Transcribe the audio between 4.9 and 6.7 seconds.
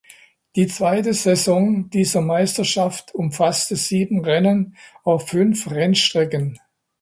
auf fünf Rennstrecken.